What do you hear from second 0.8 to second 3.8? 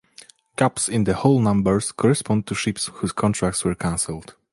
in the hull numbers correspond to ships whose contracts were